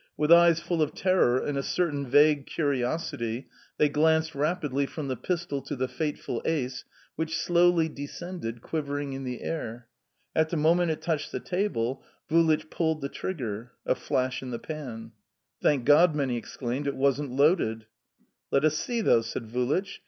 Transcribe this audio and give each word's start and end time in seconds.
With 0.17 0.31
eyes 0.31 0.59
full 0.59 0.81
of 0.81 0.95
terror 0.95 1.37
and 1.37 1.59
a 1.59 1.61
certain 1.61 2.09
vague 2.09 2.47
curiosity 2.47 3.47
they 3.77 3.87
glanced 3.87 4.33
rapidly 4.33 4.87
from 4.87 5.09
the 5.09 5.15
pistol 5.15 5.61
to 5.61 5.75
the 5.75 5.87
fateful 5.87 6.41
ace, 6.43 6.85
which 7.15 7.37
slowly 7.37 7.87
descended, 7.87 8.63
quivering 8.63 9.13
in 9.13 9.25
the 9.25 9.43
air. 9.43 9.89
At 10.35 10.49
the 10.49 10.57
moment 10.57 10.89
it 10.89 11.03
touched 11.03 11.31
the 11.31 11.39
table 11.39 12.03
Vulich 12.31 12.71
pulled 12.71 13.01
the 13.01 13.09
trigger... 13.09 13.73
a 13.85 13.93
flash 13.93 14.41
in 14.41 14.49
the 14.49 14.57
pan! 14.57 15.11
"Thank 15.61 15.85
God!" 15.85 16.15
many 16.15 16.35
exclaimed. 16.35 16.87
"It 16.87 16.95
wasn't 16.95 17.29
loaded!" 17.33 17.85
"Let 18.49 18.65
us 18.65 18.77
see, 18.79 19.01
though," 19.01 19.21
said 19.21 19.45
Vulich. 19.51 19.99